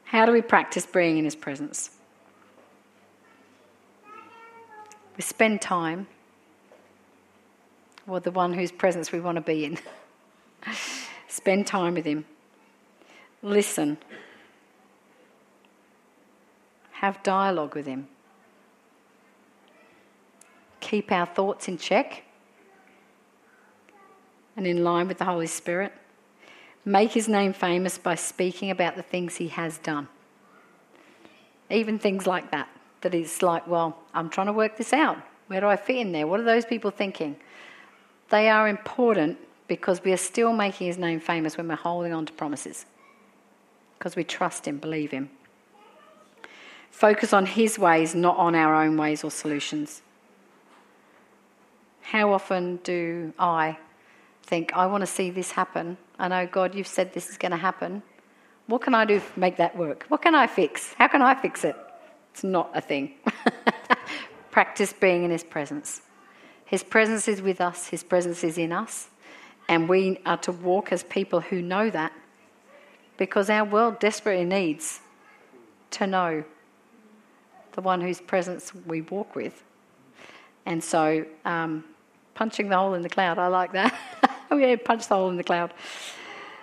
[0.05, 1.91] how do we practice being in His presence?
[5.17, 6.07] We spend time
[8.07, 9.79] with the one whose presence we want to be in.
[11.29, 12.25] spend time with Him.
[13.43, 13.97] Listen.
[17.05, 18.09] Have dialogue with Him.
[20.81, 22.25] Keep our thoughts in check
[24.57, 25.93] and in line with the Holy Spirit.
[26.83, 30.09] Make His name famous by speaking about the things He has done.
[31.69, 32.71] Even things like that,
[33.03, 35.19] that like, well, I'm trying to work this out.
[35.49, 36.27] Where do I fit in there?
[36.27, 37.37] What are those people thinking?
[38.31, 39.37] They are important
[39.69, 42.87] because we are still making His name famous when we're holding on to promises.
[43.99, 45.29] Because we trust Him, believe Him.
[46.95, 50.01] Focus on His ways, not on our own ways or solutions.
[52.03, 53.79] How often do I
[54.45, 55.97] think, I want to see this happen?
[56.21, 58.01] I know, God, you've said this is going to happen.
[58.69, 60.05] What can I do to make that work?
[60.07, 60.95] What can I fix?
[60.95, 61.75] How can I fix it?
[62.33, 63.15] It's not a thing.
[64.53, 66.01] Practice being in His presence.
[66.65, 69.09] His presence is with us, His presence is in us,
[69.69, 72.13] and we are to walk as people who know that
[73.17, 75.01] because our world desperately needs
[75.91, 76.45] to know
[77.75, 79.63] the one whose presence we walk with.
[80.67, 81.85] And so, um,
[82.35, 83.95] punching the hole in the cloud, I like that.
[84.51, 85.75] oh, yeah, punch the hole in the cloud.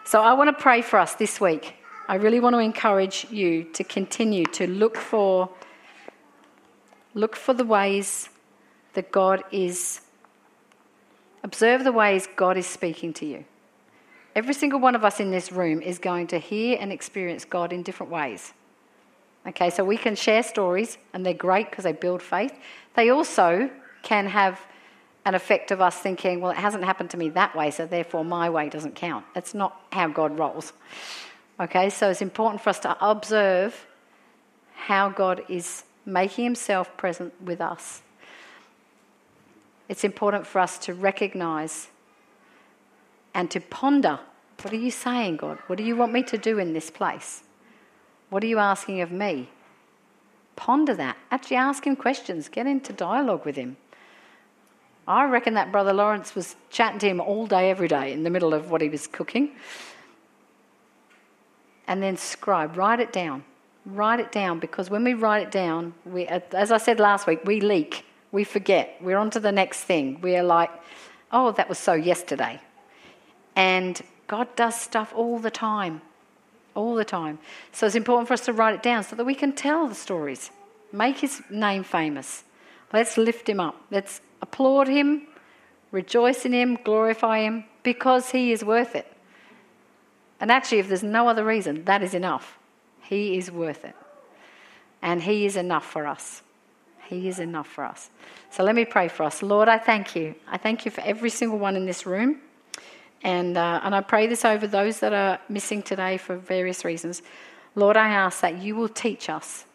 [0.05, 1.75] So, I want to pray for us this week.
[2.07, 5.49] I really want to encourage you to continue to look for
[7.13, 8.29] look for the ways
[8.93, 10.01] that God is
[11.43, 13.45] observe the ways God is speaking to you.
[14.35, 17.73] Every single one of us in this room is going to hear and experience God
[17.73, 18.53] in different ways.
[19.47, 22.53] Okay, so we can share stories, and they're great because they build faith.
[22.95, 23.69] They also
[24.03, 24.59] can have
[25.25, 28.25] an effect of us thinking, well, it hasn't happened to me that way, so therefore
[28.25, 29.25] my way doesn't count.
[29.33, 30.73] That's not how God rolls.
[31.59, 33.87] Okay, so it's important for us to observe
[34.73, 38.01] how God is making himself present with us.
[39.89, 41.89] It's important for us to recognize
[43.33, 44.19] and to ponder
[44.61, 45.57] what are you saying, God?
[45.67, 47.43] What do you want me to do in this place?
[48.31, 49.49] What are you asking of me?
[50.55, 51.17] Ponder that.
[51.31, 52.47] Actually, ask him questions.
[52.47, 53.75] Get into dialogue with him.
[55.05, 58.29] I reckon that Brother Lawrence was chatting to him all day, every day, in the
[58.29, 59.51] middle of what he was cooking.
[61.87, 63.43] And then scribe, write it down.
[63.85, 67.41] Write it down because when we write it down, we, as I said last week,
[67.43, 70.21] we leak, we forget, we're on to the next thing.
[70.21, 70.71] We are like,
[71.33, 72.61] oh, that was so yesterday.
[73.57, 76.01] And God does stuff all the time
[76.75, 77.39] all the time.
[77.71, 79.95] So it's important for us to write it down so that we can tell the
[79.95, 80.51] stories,
[80.91, 82.43] make his name famous.
[82.93, 83.75] Let's lift him up.
[83.89, 85.27] Let's applaud him,
[85.91, 89.07] rejoice in him, glorify him, because he is worth it.
[90.39, 92.57] And actually, if there's no other reason, that is enough.
[93.01, 93.95] He is worth it.
[95.01, 96.41] And he is enough for us.
[97.07, 98.09] He is enough for us.
[98.49, 99.43] So let me pray for us.
[99.43, 100.33] Lord, I thank you.
[100.47, 102.39] I thank you for every single one in this room.
[103.23, 107.21] And, uh, and I pray this over those that are missing today for various reasons.
[107.75, 109.65] Lord, I ask that you will teach us.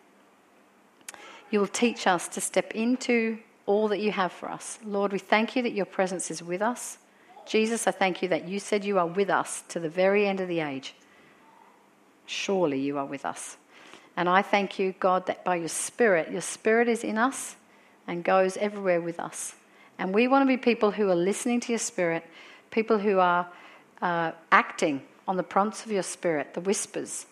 [1.50, 4.78] You will teach us to step into all that you have for us.
[4.84, 6.98] Lord, we thank you that your presence is with us.
[7.46, 10.40] Jesus, I thank you that you said you are with us to the very end
[10.40, 10.94] of the age.
[12.26, 13.56] Surely you are with us.
[14.16, 17.54] And I thank you, God, that by your Spirit, your Spirit is in us
[18.08, 19.54] and goes everywhere with us.
[19.98, 22.24] And we want to be people who are listening to your Spirit
[22.70, 23.48] people who are
[24.02, 27.26] uh, acting on the prompts of your spirit, the whispers.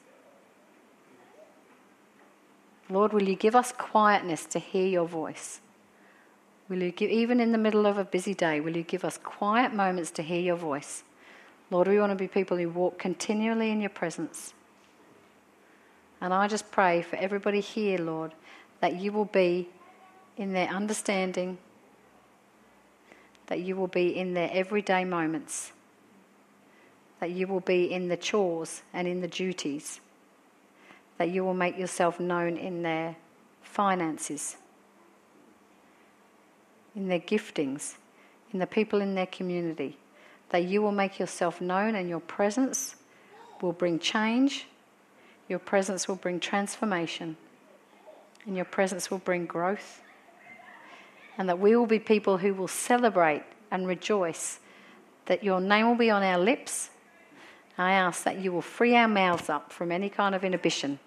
[2.88, 5.60] Lord, will you give us quietness to hear your voice?
[6.68, 9.18] Will you give, even in the middle of a busy day, will you give us
[9.18, 11.02] quiet moments to hear your voice?
[11.70, 14.54] Lord, we want to be people who walk continually in your presence.
[16.20, 18.32] And I just pray for everybody here, Lord,
[18.80, 19.68] that you will be
[20.36, 21.58] in their understanding,
[23.46, 25.72] that you will be in their everyday moments,
[27.20, 30.00] that you will be in the chores and in the duties,
[31.18, 33.16] that you will make yourself known in their
[33.62, 34.56] finances,
[36.96, 37.94] in their giftings,
[38.52, 39.98] in the people in their community,
[40.50, 42.94] that you will make yourself known and your presence
[43.60, 44.66] will bring change,
[45.48, 47.36] your presence will bring transformation,
[48.46, 50.00] and your presence will bring growth
[51.38, 54.60] and that we will be people who will celebrate and rejoice,
[55.26, 56.90] that your name will be on our lips.
[57.76, 60.98] I ask that you will free our mouths up from any kind of inhibition.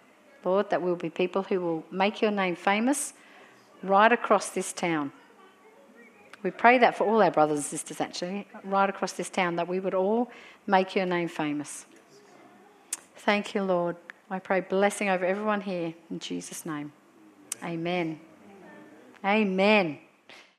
[0.43, 3.13] Lord, that we'll be people who will make your name famous
[3.83, 5.11] right across this town.
[6.43, 9.67] We pray that for all our brothers and sisters, actually, right across this town, that
[9.67, 10.31] we would all
[10.65, 11.85] make your name famous.
[13.17, 13.95] Thank you, Lord.
[14.29, 16.91] I pray blessing over everyone here in Jesus' name.
[17.63, 18.19] Amen.
[19.25, 19.99] Amen.